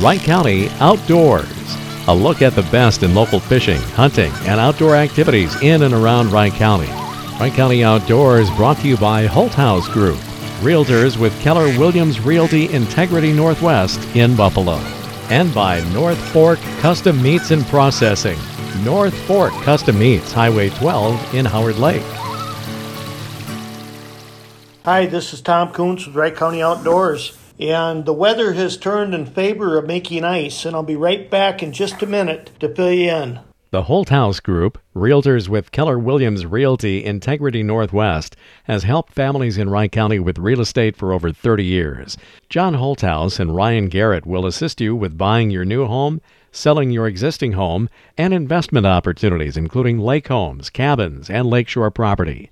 Wright 0.00 0.20
County 0.20 0.68
Outdoors. 0.78 1.76
A 2.06 2.14
look 2.14 2.40
at 2.40 2.54
the 2.54 2.62
best 2.70 3.02
in 3.02 3.16
local 3.16 3.40
fishing, 3.40 3.80
hunting, 3.80 4.30
and 4.42 4.60
outdoor 4.60 4.94
activities 4.94 5.60
in 5.60 5.82
and 5.82 5.92
around 5.92 6.30
Wright 6.30 6.52
County. 6.52 6.86
Wright 7.40 7.52
County 7.52 7.82
Outdoors 7.82 8.48
brought 8.52 8.76
to 8.78 8.86
you 8.86 8.96
by 8.96 9.26
Holt 9.26 9.54
House 9.54 9.88
Group, 9.88 10.18
Realtors 10.60 11.16
with 11.16 11.38
Keller 11.40 11.76
Williams 11.76 12.20
Realty 12.20 12.72
Integrity 12.72 13.32
Northwest 13.32 13.98
in 14.14 14.36
Buffalo. 14.36 14.76
And 15.30 15.52
by 15.52 15.80
North 15.92 16.18
Fork 16.32 16.60
Custom 16.78 17.20
Meats 17.20 17.50
and 17.50 17.66
Processing, 17.66 18.38
North 18.84 19.18
Fork 19.26 19.52
Custom 19.64 19.98
Meats, 19.98 20.30
Highway 20.30 20.70
12 20.70 21.34
in 21.34 21.44
Howard 21.44 21.78
Lake. 21.78 22.04
Hi, 24.84 25.06
this 25.06 25.34
is 25.34 25.40
Tom 25.40 25.72
Coons 25.72 26.06
with 26.06 26.14
Wright 26.14 26.36
County 26.36 26.62
Outdoors. 26.62 27.36
And 27.58 28.04
the 28.04 28.12
weather 28.12 28.52
has 28.52 28.76
turned 28.76 29.14
in 29.14 29.26
favor 29.26 29.76
of 29.76 29.86
making 29.86 30.24
ice, 30.24 30.64
and 30.64 30.76
I'll 30.76 30.82
be 30.84 30.96
right 30.96 31.28
back 31.28 31.62
in 31.62 31.72
just 31.72 32.02
a 32.02 32.06
minute 32.06 32.50
to 32.60 32.72
fill 32.72 32.92
you 32.92 33.10
in. 33.10 33.40
The 33.70 33.82
Holt 33.82 34.08
House 34.08 34.40
Group, 34.40 34.78
realtors 34.96 35.46
with 35.46 35.72
Keller 35.72 35.98
Williams 35.98 36.46
Realty 36.46 37.04
Integrity 37.04 37.62
Northwest, 37.62 38.34
has 38.64 38.84
helped 38.84 39.12
families 39.12 39.58
in 39.58 39.68
Wright 39.68 39.92
County 39.92 40.18
with 40.18 40.38
real 40.38 40.62
estate 40.62 40.96
for 40.96 41.12
over 41.12 41.32
30 41.32 41.64
years. 41.64 42.16
John 42.48 42.74
Holthouse 42.76 43.38
and 43.38 43.54
Ryan 43.54 43.88
Garrett 43.88 44.24
will 44.24 44.46
assist 44.46 44.80
you 44.80 44.96
with 44.96 45.18
buying 45.18 45.50
your 45.50 45.66
new 45.66 45.84
home, 45.84 46.22
selling 46.50 46.90
your 46.90 47.06
existing 47.06 47.52
home, 47.52 47.90
and 48.16 48.32
investment 48.32 48.86
opportunities, 48.86 49.56
including 49.58 49.98
lake 49.98 50.28
homes, 50.28 50.70
cabins, 50.70 51.28
and 51.28 51.46
lakeshore 51.46 51.90
property. 51.90 52.50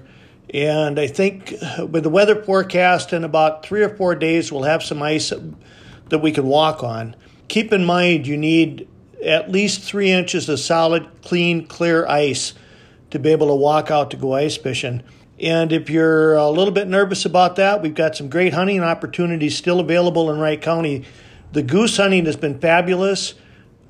And 0.54 0.98
I 0.98 1.08
think 1.08 1.54
with 1.78 2.04
the 2.04 2.10
weather 2.10 2.42
forecast 2.42 3.12
in 3.12 3.26
about 3.26 3.66
three 3.66 3.84
or 3.84 3.90
four 3.90 4.16
days, 4.16 4.54
we'll 4.54 4.64
have 4.64 4.82
some 4.82 5.04
ice 5.04 5.34
that 6.08 6.20
we 6.20 6.32
can 6.32 6.48
walk 6.48 6.82
on. 6.82 7.18
Keep 7.50 7.74
in 7.74 7.84
mind, 7.84 8.26
you 8.26 8.38
need 8.38 8.88
at 9.22 9.52
least 9.52 9.82
three 9.82 10.12
inches 10.12 10.48
of 10.48 10.62
solid, 10.62 11.06
clean, 11.24 11.68
clear 11.68 12.08
ice 12.08 12.54
to 13.10 13.20
be 13.20 13.34
able 13.34 13.48
to 13.48 13.56
walk 13.56 13.92
out 13.92 14.10
to 14.12 14.18
go 14.18 14.34
ice 14.34 14.56
fishing. 14.56 15.04
And 15.42 15.74
if 15.74 15.90
you're 15.90 16.36
a 16.36 16.50
little 16.50 16.74
bit 16.74 16.88
nervous 16.88 17.26
about 17.26 17.58
that, 17.58 17.82
we've 17.82 17.94
got 17.94 18.16
some 18.16 18.30
great 18.30 18.54
hunting 18.54 18.80
opportunities 18.80 19.58
still 19.58 19.82
available 19.82 20.32
in 20.32 20.40
Wright 20.40 20.62
County. 20.62 21.04
The 21.52 21.64
goose 21.64 21.98
hunting 21.98 22.26
has 22.28 22.38
been 22.38 22.60
fabulous. 22.60 23.34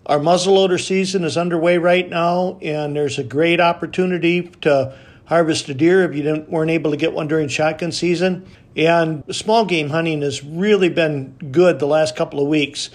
Our 0.05 0.19
muzzleloader 0.19 0.85
season 0.85 1.23
is 1.23 1.37
underway 1.37 1.77
right 1.77 2.09
now, 2.09 2.59
and 2.61 2.93
there's 2.93 3.17
a 3.17 3.23
great 3.23 3.61
opportunity 3.61 4.49
to 4.61 4.93
harvest 5.25 5.69
a 5.69 5.73
deer 5.73 6.03
if 6.03 6.13
you 6.13 6.23
didn't, 6.23 6.49
weren't 6.49 6.71
able 6.71 6.91
to 6.91 6.97
get 6.97 7.13
one 7.13 7.29
during 7.29 7.47
shotgun 7.47 7.93
season. 7.93 8.45
And 8.75 9.23
small 9.33 9.63
game 9.63 9.91
hunting 9.91 10.21
has 10.21 10.43
really 10.43 10.89
been 10.89 11.35
good 11.51 11.79
the 11.79 11.87
last 11.87 12.17
couple 12.17 12.41
of 12.41 12.49
weeks. 12.49 12.89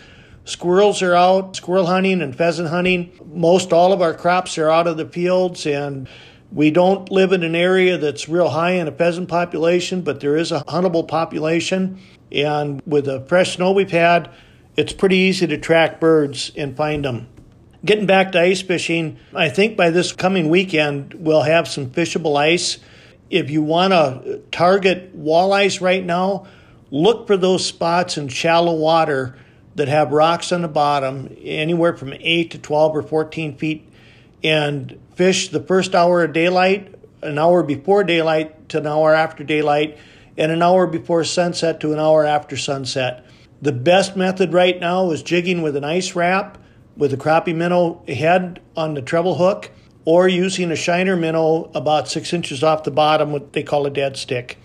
Squirrels 0.44 1.00
are 1.00 1.14
out, 1.14 1.56
squirrel 1.56 1.86
hunting 1.86 2.20
and 2.20 2.36
pheasant 2.36 2.68
hunting. 2.68 3.18
Most 3.32 3.72
all 3.72 3.94
of 3.94 4.02
our 4.02 4.12
crops 4.12 4.58
are 4.58 4.68
out 4.68 4.86
of 4.86 4.98
the 4.98 5.06
fields, 5.06 5.64
and 5.66 6.10
we 6.52 6.70
don't 6.70 7.10
live 7.10 7.32
in 7.32 7.42
an 7.42 7.54
area 7.54 7.96
that's 7.96 8.28
real 8.28 8.50
high 8.50 8.72
in 8.72 8.86
a 8.86 8.92
pheasant 8.92 9.30
population, 9.30 10.02
but 10.02 10.20
there 10.20 10.36
is 10.36 10.52
a 10.52 10.62
huntable 10.68 11.08
population. 11.08 12.00
And 12.30 12.82
with 12.84 13.06
the 13.06 13.22
fresh 13.22 13.56
snow 13.56 13.72
we've 13.72 13.90
had, 13.90 14.30
it's 14.78 14.92
pretty 14.92 15.16
easy 15.16 15.44
to 15.44 15.58
track 15.58 15.98
birds 15.98 16.52
and 16.56 16.76
find 16.76 17.04
them. 17.04 17.26
Getting 17.84 18.06
back 18.06 18.30
to 18.30 18.40
ice 18.40 18.62
fishing, 18.62 19.18
I 19.34 19.48
think 19.48 19.76
by 19.76 19.90
this 19.90 20.12
coming 20.12 20.48
weekend 20.48 21.14
we'll 21.14 21.42
have 21.42 21.66
some 21.66 21.90
fishable 21.90 22.36
ice. 22.38 22.78
If 23.28 23.50
you 23.50 23.60
want 23.60 23.92
to 23.92 24.40
target 24.52 25.18
walleyes 25.18 25.80
right 25.80 26.04
now, 26.04 26.46
look 26.92 27.26
for 27.26 27.36
those 27.36 27.66
spots 27.66 28.16
in 28.16 28.28
shallow 28.28 28.72
water 28.72 29.36
that 29.74 29.88
have 29.88 30.12
rocks 30.12 30.52
on 30.52 30.62
the 30.62 30.68
bottom, 30.68 31.36
anywhere 31.42 31.96
from 31.96 32.12
8 32.12 32.52
to 32.52 32.58
12 32.58 32.96
or 32.96 33.02
14 33.02 33.56
feet, 33.56 33.92
and 34.44 34.96
fish 35.16 35.48
the 35.48 35.60
first 35.60 35.96
hour 35.96 36.22
of 36.22 36.32
daylight, 36.32 36.94
an 37.20 37.36
hour 37.36 37.64
before 37.64 38.04
daylight 38.04 38.68
to 38.68 38.78
an 38.78 38.86
hour 38.86 39.12
after 39.12 39.42
daylight, 39.42 39.98
and 40.36 40.52
an 40.52 40.62
hour 40.62 40.86
before 40.86 41.24
sunset 41.24 41.80
to 41.80 41.92
an 41.92 41.98
hour 41.98 42.24
after 42.24 42.56
sunset. 42.56 43.24
The 43.60 43.72
best 43.72 44.16
method 44.16 44.52
right 44.52 44.78
now 44.78 45.10
is 45.10 45.22
jigging 45.22 45.62
with 45.62 45.74
an 45.74 45.84
ice 45.84 46.14
wrap 46.14 46.58
with 46.96 47.12
a 47.12 47.16
crappie 47.16 47.54
minnow 47.54 48.02
head 48.06 48.60
on 48.76 48.94
the 48.94 49.02
treble 49.02 49.36
hook 49.36 49.70
or 50.04 50.28
using 50.28 50.70
a 50.70 50.76
shiner 50.76 51.16
minnow 51.16 51.70
about 51.74 52.08
six 52.08 52.32
inches 52.32 52.62
off 52.62 52.84
the 52.84 52.90
bottom, 52.90 53.32
what 53.32 53.52
they 53.52 53.62
call 53.62 53.86
a 53.86 53.90
dead 53.90 54.16
stick. 54.16 54.58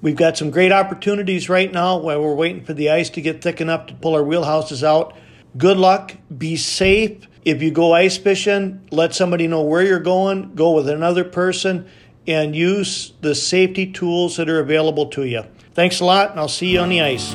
We've 0.00 0.16
got 0.16 0.36
some 0.36 0.50
great 0.50 0.70
opportunities 0.70 1.48
right 1.48 1.72
now 1.72 1.98
while 1.98 2.22
we're 2.22 2.34
waiting 2.34 2.64
for 2.64 2.72
the 2.72 2.90
ice 2.90 3.10
to 3.10 3.20
get 3.20 3.42
thick 3.42 3.60
enough 3.60 3.86
to 3.86 3.94
pull 3.94 4.14
our 4.14 4.22
wheelhouses 4.22 4.82
out. 4.82 5.16
Good 5.56 5.76
luck. 5.76 6.14
Be 6.36 6.56
safe. 6.56 7.26
If 7.44 7.62
you 7.62 7.70
go 7.70 7.94
ice 7.94 8.16
fishing, 8.16 8.86
let 8.90 9.14
somebody 9.14 9.46
know 9.46 9.62
where 9.62 9.82
you're 9.82 9.98
going. 9.98 10.54
Go 10.54 10.72
with 10.72 10.88
another 10.88 11.24
person 11.24 11.88
and 12.26 12.54
use 12.54 13.12
the 13.22 13.34
safety 13.34 13.90
tools 13.90 14.36
that 14.36 14.48
are 14.48 14.60
available 14.60 15.06
to 15.06 15.24
you. 15.24 15.44
Thanks 15.72 16.00
a 16.00 16.04
lot, 16.04 16.30
and 16.30 16.40
I'll 16.40 16.48
see 16.48 16.72
you 16.72 16.80
on 16.80 16.90
the 16.90 17.00
ice. 17.00 17.34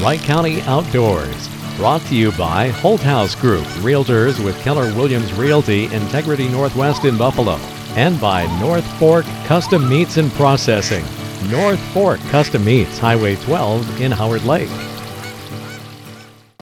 Wright 0.00 0.20
County 0.20 0.60
Outdoors. 0.62 1.48
Brought 1.76 2.02
to 2.06 2.16
you 2.16 2.32
by 2.32 2.68
Holt 2.68 3.00
House 3.00 3.34
Group, 3.34 3.64
Realtors 3.78 4.44
with 4.44 4.58
Keller 4.60 4.92
Williams 4.94 5.32
Realty, 5.34 5.84
Integrity 5.94 6.48
Northwest 6.48 7.04
in 7.04 7.16
Buffalo, 7.16 7.54
and 7.94 8.20
by 8.20 8.46
North 8.60 8.84
Fork 8.98 9.24
Custom 9.44 9.88
Meats 9.88 10.16
and 10.16 10.32
Processing, 10.32 11.04
North 11.48 11.78
Fork 11.92 12.20
Custom 12.30 12.64
Meats, 12.64 12.98
Highway 12.98 13.36
12 13.36 14.00
in 14.00 14.10
Howard 14.10 14.44
Lake. 14.44 14.93